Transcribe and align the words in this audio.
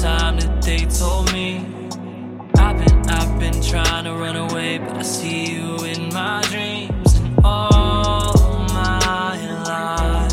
time 0.00 0.38
that 0.38 0.62
they 0.62 0.86
told 0.86 1.30
me. 1.30 1.58
I've 2.56 2.78
been, 2.78 3.10
I've 3.10 3.38
been 3.38 3.60
trying 3.60 4.04
to 4.04 4.14
run 4.14 4.36
away, 4.36 4.78
but 4.78 4.96
I 4.96 5.02
see 5.02 5.52
you 5.52 5.76
in 5.84 6.08
my 6.14 6.40
dreams. 6.44 7.16
And 7.16 7.38
all 7.44 8.32
my 8.68 9.36
life, 9.64 10.32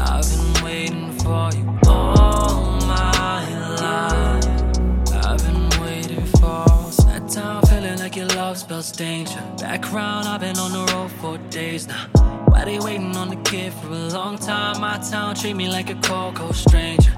I've 0.00 0.24
been 0.30 0.64
waiting 0.64 1.12
for 1.18 1.50
you. 1.54 1.78
All 1.86 2.80
my 2.86 3.42
life, 3.82 4.46
I've 5.12 5.42
been 5.44 5.68
waiting 5.82 6.24
for. 6.38 6.66
Sat 6.90 7.28
down, 7.28 7.62
feeling 7.66 7.98
like 7.98 8.16
your 8.16 8.28
love 8.28 8.56
spells 8.56 8.92
danger. 8.92 9.42
Background, 9.58 10.26
I've 10.26 10.40
been 10.40 10.58
on 10.58 10.72
the 10.72 10.90
road 10.94 11.10
for 11.20 11.36
days 11.50 11.86
now. 11.86 12.06
Why 12.46 12.64
they 12.64 12.78
waiting 12.78 13.14
on 13.16 13.28
the 13.28 13.36
kid 13.50 13.74
for 13.74 13.88
a 13.88 14.08
long 14.08 14.38
time? 14.38 14.80
My 14.80 14.96
town 14.98 15.34
treat 15.34 15.54
me 15.54 15.68
like 15.68 15.90
a 15.90 15.96
cold, 15.96 16.36
cold 16.36 16.56
stranger. 16.56 17.12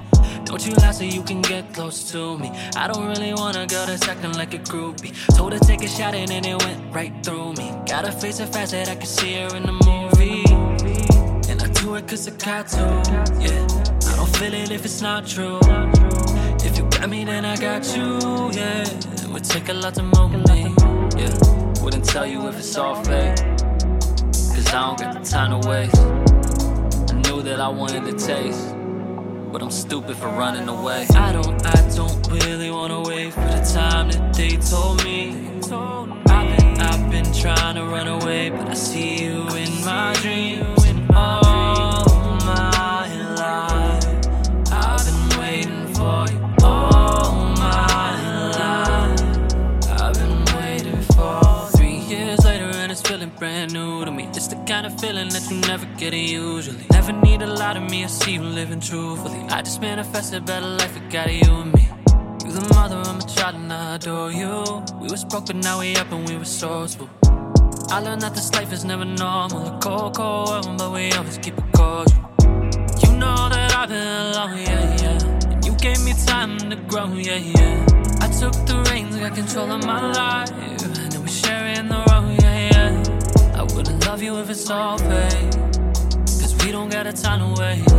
Don't 0.48 0.66
you 0.66 0.72
lie 0.76 0.92
so 0.92 1.04
you 1.04 1.22
can 1.22 1.42
get 1.42 1.74
close 1.74 2.10
to 2.10 2.38
me. 2.38 2.50
I 2.74 2.88
don't 2.88 3.06
really 3.06 3.34
want 3.34 3.58
a 3.58 3.66
girl 3.66 3.84
that's 3.84 4.08
acting 4.08 4.32
like 4.32 4.54
a 4.54 4.58
groupie. 4.58 5.12
Told 5.36 5.52
her 5.52 5.58
take 5.58 5.82
a 5.82 5.86
shot 5.86 6.14
and 6.14 6.28
then 6.28 6.42
it 6.46 6.64
went 6.64 6.94
right 6.94 7.12
through 7.22 7.52
me. 7.52 7.70
Gotta 7.86 8.10
face 8.10 8.40
it 8.40 8.46
fast 8.46 8.72
that 8.72 8.88
I 8.88 8.94
can 8.94 9.04
see 9.04 9.34
her 9.34 9.54
in 9.54 9.64
the 9.64 9.72
movie. 9.72 10.48
And 11.52 11.62
I 11.62 11.68
do 11.82 11.96
it 11.96 12.08
cause 12.08 12.26
I 12.26 12.30
got 12.30 12.66
to. 12.68 12.78
Yeah, 13.38 14.10
I 14.10 14.16
don't 14.16 14.36
feel 14.38 14.54
it 14.54 14.70
if 14.70 14.86
it's 14.86 15.02
not 15.02 15.26
true. 15.26 15.60
If 16.64 16.78
you 16.78 16.88
got 16.88 17.10
me, 17.10 17.26
then 17.26 17.44
I 17.44 17.54
got 17.56 17.84
you. 17.94 18.18
Yeah, 18.50 18.88
it 18.88 19.28
would 19.28 19.44
take 19.44 19.68
a 19.68 19.74
lot 19.74 19.96
to 19.96 20.02
move 20.02 20.32
me. 20.48 20.74
Yeah, 21.20 21.82
wouldn't 21.82 22.06
tell 22.06 22.26
you 22.26 22.48
if 22.48 22.58
it's 22.58 22.74
all 22.78 22.94
fake. 23.04 23.36
Cause 24.32 24.66
I 24.68 24.86
don't 24.86 24.98
got 24.98 25.12
the 25.12 25.28
time 25.28 25.60
to 25.60 25.68
waste. 25.68 26.00
I 27.12 27.20
knew 27.20 27.42
that 27.42 27.60
I 27.60 27.68
wanted 27.68 28.04
to 28.06 28.26
taste. 28.26 28.77
But 29.50 29.62
I'm 29.62 29.70
stupid 29.70 30.16
for 30.16 30.28
running 30.28 30.68
away. 30.68 31.06
I 31.14 31.32
don't, 31.32 31.64
I 31.66 31.96
don't 31.96 32.30
really 32.30 32.70
wanna 32.70 33.00
wait 33.00 33.32
for 33.32 33.40
the 33.40 33.70
time 33.72 34.10
that 34.10 34.34
they 34.34 34.56
told 34.56 35.02
me. 35.04 35.48
I've 35.70 35.70
been, 35.70 36.17
feeling 53.08 53.32
brand 53.38 53.72
new 53.72 54.04
to 54.04 54.10
me. 54.10 54.24
It's 54.34 54.48
the 54.48 54.56
kind 54.66 54.84
of 54.84 55.00
feeling 55.00 55.30
that 55.30 55.50
you 55.50 55.56
never 55.62 55.86
get 55.96 56.12
it. 56.12 56.28
usually. 56.28 56.84
Never 56.90 57.12
need 57.12 57.40
a 57.40 57.46
lot 57.46 57.74
of 57.78 57.90
me, 57.90 58.04
I 58.04 58.06
see 58.06 58.34
you 58.34 58.42
living 58.42 58.80
truthfully. 58.80 59.40
I 59.48 59.62
just 59.62 59.80
manifested 59.80 60.44
better 60.44 60.66
life, 60.66 60.94
it 60.94 61.08
got 61.08 61.32
you 61.32 61.54
and 61.62 61.72
me. 61.72 61.88
You 62.44 62.52
the 62.52 62.66
mother 62.74 62.96
of 62.96 63.14
my 63.14 63.26
child, 63.34 63.54
and 63.54 63.72
I 63.72 63.94
adore 63.94 64.30
you. 64.30 64.84
We 65.00 65.08
was 65.08 65.24
broke, 65.24 65.46
but 65.46 65.56
now 65.56 65.80
we 65.80 65.96
up 65.96 66.12
and 66.12 66.28
we 66.28 66.36
resourceful. 66.36 67.08
I 67.88 68.00
learned 68.00 68.20
that 68.20 68.34
this 68.34 68.52
life 68.52 68.74
is 68.74 68.84
never 68.84 69.06
normal. 69.06 69.66
A 69.68 69.78
cold, 69.80 70.14
cold 70.14 70.48
world, 70.50 70.76
but 70.76 70.92
we 70.92 71.10
always 71.12 71.38
keep 71.38 71.56
it 71.56 71.64
cordial. 71.72 72.20
You 73.02 73.10
know 73.16 73.48
that 73.48 73.74
I've 73.74 73.88
been 73.88 74.06
alone, 74.26 74.58
yeah, 74.58 74.96
yeah. 75.00 75.52
And 75.52 75.64
you 75.64 75.72
gave 75.76 76.04
me 76.04 76.12
time 76.26 76.58
to 76.58 76.76
grow, 76.76 77.06
yeah, 77.14 77.36
yeah. 77.36 77.86
I 78.20 78.28
took 78.40 78.52
the 78.68 78.84
reins, 78.90 79.16
got 79.16 79.34
control 79.34 79.72
of 79.72 79.82
my 79.86 80.12
life. 80.12 80.27
It's 84.60 84.70
all 84.70 84.98
fake. 84.98 85.52
Cause 86.40 86.56
we 86.64 86.72
don't 86.72 86.90
got 86.90 87.06
a 87.06 87.12
time 87.12 87.40
to 87.40 87.62
waste. 87.62 87.94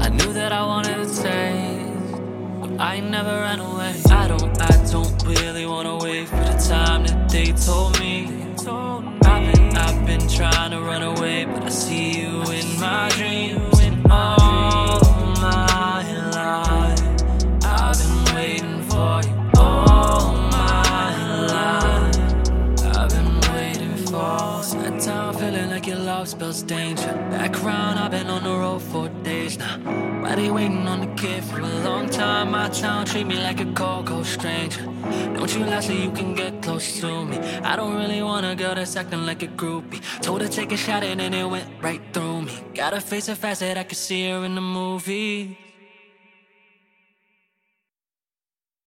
I 0.00 0.08
knew 0.08 0.32
that 0.32 0.52
I 0.52 0.64
wanted 0.64 0.96
to 0.96 1.22
taste. 1.22 2.16
But 2.60 2.80
I 2.80 3.00
never 3.00 3.34
ran 3.46 3.60
away. 3.60 3.94
I 4.10 4.26
don't, 4.28 4.58
I 4.58 4.90
don't 4.90 5.22
really 5.26 5.66
wanna 5.66 5.98
wait 5.98 6.28
for 6.28 6.36
the 6.36 6.56
time 6.66 7.04
that 7.06 7.28
they 7.28 7.52
told 7.52 8.00
me. 8.00 8.14
I've 9.32 9.54
been, 9.54 9.76
I've 9.76 10.06
been 10.06 10.26
trying 10.28 10.70
to 10.70 10.80
run 10.80 11.02
away, 11.02 11.19
feeling 25.40 25.70
like 25.70 25.86
your 25.86 25.96
love 25.96 26.28
spells 26.28 26.62
danger. 26.62 27.12
Background, 27.30 27.98
I've 27.98 28.10
been 28.10 28.26
on 28.26 28.42
the 28.44 28.50
road 28.50 28.82
for 28.82 29.08
days 29.24 29.56
now. 29.56 29.78
Why 30.22 30.34
they 30.34 30.50
waiting 30.50 30.86
on 30.86 31.00
the 31.00 31.12
kid 31.20 31.42
for 31.44 31.60
a 31.60 31.74
long 31.88 32.10
time? 32.10 32.50
My 32.50 32.68
town 32.68 33.06
treat 33.06 33.26
me 33.26 33.36
like 33.36 33.58
a 33.60 33.64
cold, 33.72 34.06
cold 34.06 34.26
stranger. 34.26 34.84
Don't 35.34 35.50
you 35.54 35.64
lie 35.64 35.80
so 35.80 35.94
you 35.94 36.10
can 36.10 36.34
get 36.34 36.60
close 36.60 37.00
to 37.00 37.24
me. 37.24 37.38
I 37.70 37.74
don't 37.74 37.96
really 37.96 38.22
want 38.22 38.44
a 38.44 38.54
girl 38.54 38.74
that's 38.74 38.96
acting 38.96 39.24
like 39.24 39.42
a 39.42 39.48
groupie. 39.48 40.00
Told 40.20 40.42
her 40.42 40.48
take 40.48 40.72
a 40.72 40.76
shot 40.76 41.02
and 41.02 41.20
then 41.20 41.32
it 41.32 41.48
went 41.48 41.68
right 41.80 42.02
through 42.12 42.42
me. 42.42 42.52
Gotta 42.74 43.00
face 43.00 43.28
it 43.30 43.38
fast 43.38 43.60
that 43.60 43.78
I 43.78 43.84
can 43.84 43.96
see 43.96 44.28
her 44.28 44.44
in 44.44 44.54
the 44.54 44.60
movie. 44.60 45.69